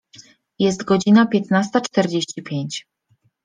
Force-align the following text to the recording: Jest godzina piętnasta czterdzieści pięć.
Jest 0.59 0.83
godzina 0.83 1.25
piętnasta 1.25 1.81
czterdzieści 1.81 2.43
pięć. 2.43 2.87